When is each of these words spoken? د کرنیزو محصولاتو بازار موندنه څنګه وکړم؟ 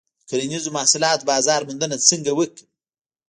د 0.03 0.03
کرنیزو 0.29 0.69
محصولاتو 0.77 1.27
بازار 1.31 1.61
موندنه 1.67 1.95
څنګه 2.09 2.31
وکړم؟ 2.35 2.67